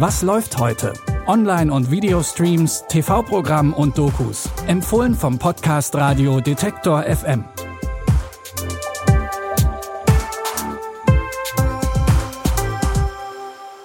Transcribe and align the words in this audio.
Was 0.00 0.22
läuft 0.22 0.58
heute? 0.58 0.92
Online- 1.26 1.72
und 1.72 1.90
Videostreams, 1.90 2.84
TV-Programm 2.88 3.72
und 3.72 3.98
Dokus. 3.98 4.48
Empfohlen 4.68 5.12
vom 5.12 5.40
Podcast 5.40 5.96
Radio 5.96 6.40
Detektor 6.40 7.02
FM. 7.02 7.44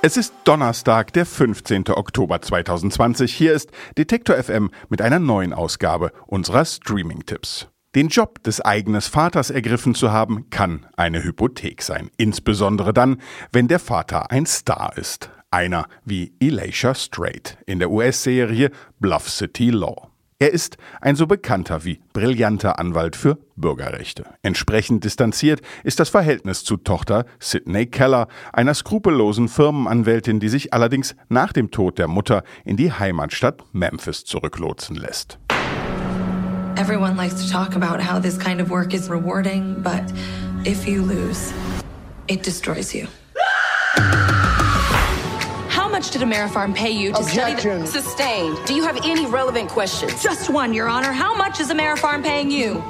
Es 0.00 0.16
ist 0.16 0.32
Donnerstag, 0.44 1.12
der 1.12 1.26
15. 1.26 1.88
Oktober 1.88 2.40
2020. 2.40 3.34
Hier 3.34 3.52
ist 3.52 3.72
Detektor 3.98 4.40
FM 4.40 4.70
mit 4.88 5.02
einer 5.02 5.18
neuen 5.18 5.52
Ausgabe 5.52 6.12
unserer 6.28 6.64
Streaming-Tipps. 6.64 7.66
Den 7.96 8.06
Job 8.06 8.44
des 8.44 8.60
eigenen 8.60 9.00
Vaters 9.00 9.50
ergriffen 9.50 9.96
zu 9.96 10.12
haben, 10.12 10.50
kann 10.50 10.86
eine 10.96 11.24
Hypothek 11.24 11.82
sein. 11.82 12.10
Insbesondere 12.16 12.94
dann, 12.94 13.20
wenn 13.50 13.66
der 13.66 13.80
Vater 13.80 14.30
ein 14.30 14.46
Star 14.46 14.96
ist. 14.96 15.30
Einer 15.56 15.88
wie 16.04 16.34
Elisha 16.38 16.94
Strait 16.94 17.56
in 17.64 17.78
der 17.78 17.90
US-Serie 17.90 18.70
Bluff 19.00 19.30
City 19.30 19.70
Law. 19.70 20.10
Er 20.38 20.52
ist 20.52 20.76
ein 21.00 21.16
so 21.16 21.26
bekannter 21.26 21.82
wie 21.82 21.98
brillanter 22.12 22.78
Anwalt 22.78 23.16
für 23.16 23.38
Bürgerrechte. 23.56 24.26
Entsprechend 24.42 25.02
distanziert 25.04 25.62
ist 25.82 25.98
das 25.98 26.10
Verhältnis 26.10 26.62
zu 26.62 26.76
Tochter 26.76 27.24
Sidney 27.38 27.86
Keller, 27.86 28.28
einer 28.52 28.74
skrupellosen 28.74 29.48
Firmenanwältin, 29.48 30.40
die 30.40 30.50
sich 30.50 30.74
allerdings 30.74 31.16
nach 31.30 31.54
dem 31.54 31.70
Tod 31.70 31.98
der 31.98 32.08
Mutter 32.08 32.42
in 32.66 32.76
die 32.76 32.92
Heimatstadt 32.92 33.64
Memphis 33.72 34.24
zurücklotsen 34.24 34.96
lässt. 34.96 35.38
Everyone 36.76 37.16
likes 37.16 37.42
to 37.42 37.50
talk 37.50 37.74
about 37.74 37.98
how 37.98 38.20
this 38.20 38.38
kind 38.38 38.60
of 38.60 38.68
work 38.68 38.92
is 38.92 39.08
rewarding, 39.08 39.82
but 39.82 40.02
if 40.66 40.86
you 40.86 41.00
lose, 41.00 41.50
it 42.26 42.44
destroys 42.44 42.94
you. 42.94 43.06
Much 46.06 46.12
did 46.12 46.22
Amerifarm 46.22 46.72
pay 46.72 46.92
you 46.92 47.10
to 47.12 47.22
study 47.24 47.52
Objection. 47.52 47.80
the 47.80 47.86
sustained? 47.86 48.56
Do 48.64 48.74
you 48.74 48.84
have 48.84 48.96
any 48.98 49.26
relevant 49.26 49.68
questions? 49.68 50.22
Just 50.22 50.48
one, 50.48 50.72
Your 50.72 50.88
Honor. 50.88 51.12
How 51.12 51.34
much 51.34 51.58
is 51.58 51.70
Amerifarm 51.70 52.22
paying 52.22 52.48
you? 52.48 52.80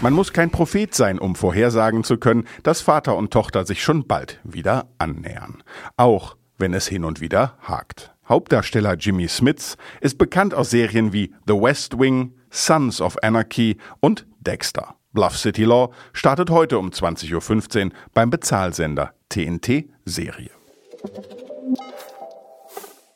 Man 0.00 0.14
muss 0.14 0.32
kein 0.32 0.50
Prophet 0.50 0.94
sein, 0.94 1.18
um 1.18 1.34
vorhersagen 1.34 2.02
zu 2.02 2.16
können, 2.16 2.46
dass 2.62 2.80
Vater 2.80 3.14
und 3.16 3.30
Tochter 3.30 3.66
sich 3.66 3.82
schon 3.82 4.06
bald 4.06 4.40
wieder 4.42 4.86
annähern. 4.96 5.62
Auch 5.98 6.36
wenn 6.56 6.72
es 6.72 6.88
hin 6.88 7.04
und 7.04 7.20
wieder 7.20 7.58
hakt. 7.60 8.14
Hauptdarsteller 8.26 8.94
Jimmy 8.94 9.28
Smits 9.28 9.76
ist 10.00 10.16
bekannt 10.16 10.54
aus 10.54 10.70
Serien 10.70 11.12
wie 11.12 11.34
The 11.46 11.52
West 11.52 11.98
Wing, 11.98 12.32
Sons 12.48 13.02
of 13.02 13.22
Anarchy 13.22 13.76
und 14.00 14.26
Dexter. 14.40 14.96
Bluff 15.12 15.36
City 15.36 15.64
Law 15.64 15.90
startet 16.14 16.48
heute 16.48 16.78
um 16.78 16.88
20.15 16.88 17.84
Uhr 17.84 17.90
beim 18.14 18.30
Bezahlsender 18.30 19.12
TNT 19.28 19.90
Serie. 20.06 20.50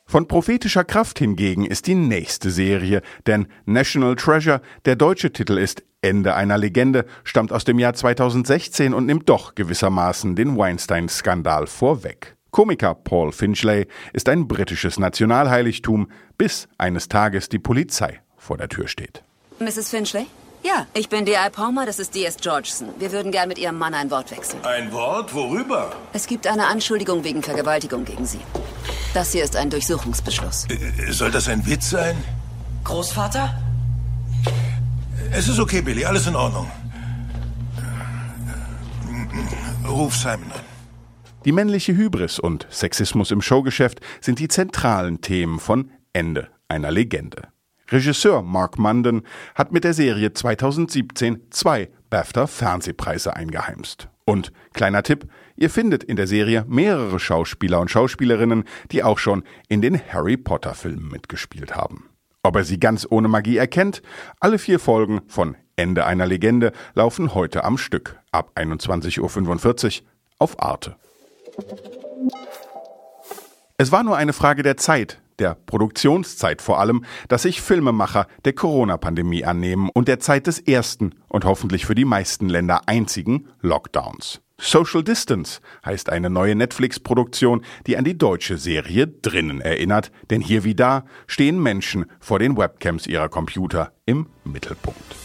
Von 0.09 0.27
prophetischer 0.27 0.85
Kraft 0.85 1.19
hingegen 1.19 1.65
ist 1.65 1.85
die 1.85 1.93
nächste 1.93 2.49
Serie, 2.49 3.03
denn 3.27 3.45
National 3.65 4.15
Treasure, 4.15 4.59
der 4.85 4.95
deutsche 4.95 5.31
Titel 5.31 5.55
ist 5.59 5.83
Ende 6.01 6.33
einer 6.33 6.57
Legende, 6.57 7.05
stammt 7.23 7.51
aus 7.51 7.63
dem 7.63 7.77
Jahr 7.77 7.93
2016 7.93 8.95
und 8.95 9.05
nimmt 9.05 9.29
doch 9.29 9.53
gewissermaßen 9.53 10.35
den 10.35 10.57
Weinstein-Skandal 10.57 11.67
vorweg. 11.67 12.35
Komiker 12.49 12.95
Paul 12.95 13.31
Finchley 13.31 13.85
ist 14.11 14.29
ein 14.29 14.47
britisches 14.47 14.97
Nationalheiligtum, 14.97 16.09
bis 16.39 16.67
eines 16.79 17.07
Tages 17.07 17.47
die 17.47 17.59
Polizei 17.59 18.19
vor 18.35 18.57
der 18.57 18.67
Tür 18.67 18.87
steht. 18.87 19.23
Mrs. 19.59 19.91
Finchley? 19.91 20.25
Ja, 20.63 20.85
ich 20.93 21.07
bin 21.09 21.25
D.I. 21.25 21.49
Palmer, 21.51 21.85
das 21.85 21.99
ist 21.99 22.13
D.S. 22.15 22.37
Georgeson. 22.37 22.89
Wir 22.99 23.11
würden 23.11 23.31
gern 23.31 23.47
mit 23.47 23.57
Ihrem 23.57 23.77
Mann 23.77 23.93
ein 23.93 24.11
Wort 24.11 24.29
wechseln. 24.31 24.63
Ein 24.65 24.91
Wort? 24.91 25.33
Worüber? 25.33 25.93
Es 26.11 26.27
gibt 26.27 26.45
eine 26.47 26.67
Anschuldigung 26.67 27.23
wegen 27.23 27.41
Vergewaltigung 27.41 28.03
gegen 28.03 28.25
Sie. 28.25 28.39
Das 29.13 29.31
hier 29.31 29.43
ist 29.43 29.55
ein 29.55 29.69
Durchsuchungsbeschluss. 29.69 30.65
Äh, 30.69 31.11
Soll 31.11 31.31
das 31.31 31.47
ein 31.47 31.65
Witz 31.65 31.89
sein? 31.91 32.17
Großvater? 32.83 33.57
Es 35.31 35.47
ist 35.47 35.59
okay, 35.59 35.81
Billy, 35.81 36.03
alles 36.05 36.27
in 36.27 36.35
Ordnung. 36.35 36.69
Ruf 39.87 40.15
Simon 40.15 40.51
an. 40.51 40.59
Die 41.45 41.51
männliche 41.53 41.95
Hybris 41.95 42.37
und 42.37 42.67
Sexismus 42.69 43.31
im 43.31 43.41
Showgeschäft 43.41 44.01
sind 44.19 44.39
die 44.39 44.49
zentralen 44.49 45.21
Themen 45.21 45.59
von 45.59 45.89
Ende 46.11 46.49
einer 46.67 46.91
Legende. 46.91 47.43
Regisseur 47.91 48.41
Mark 48.41 48.77
Munden 48.77 49.23
hat 49.55 49.71
mit 49.71 49.83
der 49.83 49.93
Serie 49.93 50.33
2017 50.33 51.47
zwei 51.49 51.89
BAFTA-Fernsehpreise 52.09 53.35
eingeheimst. 53.35 54.09
Und 54.25 54.51
kleiner 54.73 55.01
Tipp, 55.01 55.27
ihr 55.55 55.69
findet 55.69 56.03
in 56.03 56.15
der 56.15 56.27
Serie 56.27 56.63
mehrere 56.67 57.19
Schauspieler 57.19 57.79
und 57.79 57.89
Schauspielerinnen, 57.89 58.63
die 58.91 59.03
auch 59.03 59.17
schon 59.17 59.43
in 59.67 59.81
den 59.81 59.99
Harry 60.11 60.37
Potter-Filmen 60.37 61.09
mitgespielt 61.09 61.75
haben. 61.75 62.09
Ob 62.43 62.55
er 62.55 62.63
sie 62.63 62.79
ganz 62.79 63.07
ohne 63.09 63.27
Magie 63.27 63.57
erkennt? 63.57 64.01
Alle 64.39 64.59
vier 64.59 64.79
Folgen 64.79 65.21
von 65.27 65.57
Ende 65.75 66.05
einer 66.05 66.27
Legende 66.27 66.73
laufen 66.93 67.33
heute 67.33 67.63
am 67.63 67.77
Stück 67.77 68.19
ab 68.31 68.51
21.45 68.55 70.01
Uhr 70.01 70.07
auf 70.37 70.61
Arte. 70.61 70.95
Es 73.77 73.91
war 73.91 74.03
nur 74.03 74.17
eine 74.17 74.33
Frage 74.33 74.61
der 74.61 74.77
Zeit, 74.77 75.21
der 75.39 75.55
Produktionszeit 75.55 76.61
vor 76.61 76.79
allem, 76.79 77.03
dass 77.27 77.43
sich 77.43 77.61
Filmemacher 77.61 78.27
der 78.45 78.53
Corona-Pandemie 78.53 79.45
annehmen 79.45 79.89
und 79.93 80.07
der 80.07 80.19
Zeit 80.19 80.47
des 80.47 80.59
ersten 80.59 81.15
und 81.27 81.45
hoffentlich 81.45 81.85
für 81.85 81.95
die 81.95 82.05
meisten 82.05 82.49
Länder 82.49 82.81
einzigen 82.87 83.47
Lockdowns. 83.61 84.41
Social 84.59 85.03
Distance 85.03 85.61
heißt 85.85 86.09
eine 86.09 86.29
neue 86.29 86.55
Netflix-Produktion, 86.55 87.63
die 87.87 87.97
an 87.97 88.03
die 88.03 88.17
deutsche 88.17 88.57
Serie 88.57 89.07
Drinnen 89.07 89.61
erinnert, 89.61 90.11
denn 90.29 90.41
hier 90.41 90.63
wie 90.63 90.75
da 90.75 91.05
stehen 91.27 91.61
Menschen 91.61 92.05
vor 92.19 92.39
den 92.39 92.57
Webcams 92.57 93.07
ihrer 93.07 93.29
Computer 93.29 93.93
im 94.05 94.27
Mittelpunkt. 94.43 95.15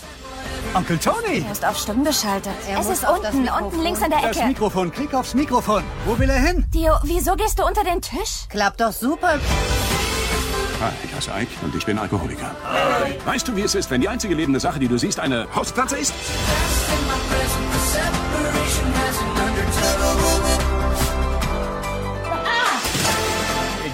Onkel 0.74 0.98
Tony! 0.98 1.44
Er 1.44 1.52
ist 1.52 1.64
auf 1.64 1.78
Stumm 1.78 2.04
geschaltet. 2.04 2.52
es 2.68 2.76
muss 2.76 2.88
ist 2.88 3.04
das 3.04 3.34
unten, 3.34 3.48
unten 3.48 3.82
links 3.82 4.02
an 4.02 4.10
der 4.10 4.22
Das 4.22 4.36
Ecke. 4.36 4.48
Mikrofon, 4.48 4.90
klick 4.90 5.14
aufs 5.14 5.34
Mikrofon. 5.34 5.84
Wo 6.04 6.18
will 6.18 6.28
er 6.28 6.40
hin? 6.40 6.64
Dio, 6.74 6.94
wieso 7.04 7.36
gehst 7.36 7.60
du 7.60 7.64
unter 7.64 7.84
den 7.84 8.00
Tisch? 8.00 8.46
Klappt 8.48 8.80
doch 8.80 8.92
super. 8.92 9.38
Ich 11.04 11.14
heiße 11.14 11.30
Ike 11.30 11.50
und 11.62 11.74
ich 11.74 11.86
bin 11.86 11.98
Alkoholiker. 11.98 12.54
Weißt 13.24 13.48
du, 13.48 13.56
wie 13.56 13.62
es 13.62 13.74
ist, 13.74 13.90
wenn 13.90 14.00
die 14.00 14.08
einzige 14.08 14.34
lebende 14.34 14.60
Sache, 14.60 14.78
die 14.78 14.88
du 14.88 14.98
siehst, 14.98 15.20
eine 15.20 15.46
Hauspflanze 15.54 15.96
ist? 15.96 16.14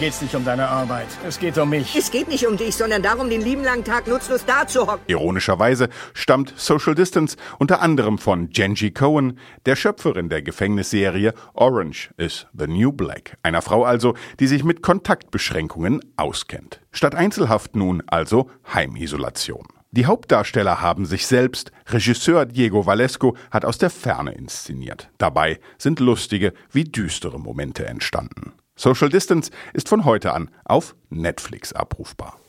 Geht's 0.01 0.23
nicht 0.23 0.35
um 0.35 0.45
deine 0.47 0.67
Arbeit. 0.67 1.09
Es 1.29 1.39
geht 1.39 1.59
um 1.59 1.69
mich. 1.69 1.95
Es 1.95 2.11
geht 2.11 2.27
nicht 2.29 2.47
um 2.47 2.57
dich, 2.57 2.75
sondern 2.75 3.03
darum, 3.03 3.29
den 3.29 3.43
lieben 3.43 3.63
langen 3.63 3.85
Tag 3.85 4.09
nutzlos 4.09 4.47
da 4.47 4.67
zu 4.67 4.87
hocken. 4.87 5.03
Ironischerweise 5.07 5.91
stammt 6.15 6.55
Social 6.57 6.95
Distance 6.95 7.37
unter 7.59 7.83
anderem 7.83 8.17
von 8.17 8.49
Genji 8.49 8.93
Cohen, 8.93 9.39
der 9.67 9.77
Schöpferin 9.77 10.31
der 10.31 10.41
Gefängnisserie 10.41 11.35
Orange 11.53 12.11
is 12.17 12.47
the 12.55 12.67
New 12.67 12.93
Black, 12.93 13.37
einer 13.43 13.61
Frau 13.61 13.85
also, 13.85 14.15
die 14.41 14.47
sich 14.47 14.65
mit 14.65 14.83
Kontaktbeschränkungen 14.83 16.01
auskennt. 16.17 16.81
Statt 16.93 17.15
Einzelhaft 17.15 17.77
nun 17.77 18.03
also 18.07 18.51
Heimisolation. 18.73 19.67
Die 19.93 20.07
Hauptdarsteller 20.07 20.81
haben 20.81 21.05
sich 21.05 21.27
selbst, 21.27 21.73
Regisseur 21.89 22.47
Diego 22.47 22.87
Valesco 22.87 23.37
hat 23.51 23.67
aus 23.67 23.77
der 23.77 23.91
Ferne 23.91 24.33
inszeniert. 24.33 25.11
Dabei 25.19 25.61
sind 25.77 26.01
lustige 26.01 26.55
wie 26.71 26.85
düstere 26.85 27.39
Momente 27.39 27.87
entstanden. 27.87 28.53
Social 28.81 29.11
Distance 29.11 29.51
ist 29.75 29.91
von 29.91 30.07
heute 30.07 30.33
an 30.33 30.51
auf 30.65 30.97
Netflix 31.11 31.75
abrufbar. 31.75 32.41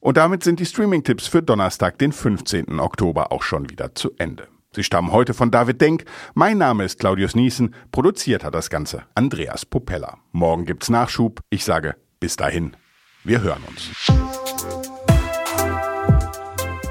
Und 0.00 0.16
damit 0.16 0.42
sind 0.42 0.58
die 0.58 0.64
Streaming-Tipps 0.64 1.26
für 1.26 1.42
Donnerstag, 1.42 1.98
den 1.98 2.12
15. 2.12 2.80
Oktober 2.80 3.30
auch 3.30 3.42
schon 3.42 3.68
wieder 3.68 3.94
zu 3.94 4.12
Ende. 4.16 4.48
Sie 4.72 4.82
stammen 4.82 5.12
heute 5.12 5.34
von 5.34 5.50
David 5.50 5.82
Denk. 5.82 6.06
Mein 6.32 6.56
Name 6.56 6.84
ist 6.84 6.98
Claudius 6.98 7.34
Niesen. 7.34 7.74
Produziert 7.92 8.42
hat 8.42 8.54
das 8.54 8.70
Ganze 8.70 9.02
Andreas 9.14 9.66
Popella. 9.66 10.16
Morgen 10.32 10.64
gibt's 10.64 10.88
Nachschub. 10.88 11.40
Ich 11.50 11.64
sage 11.64 11.96
bis 12.20 12.36
dahin. 12.36 12.74
Wir 13.22 13.42
hören 13.42 13.62
uns. 13.68 13.90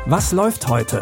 Was 0.05 0.31
läuft 0.31 0.67
heute? 0.67 1.01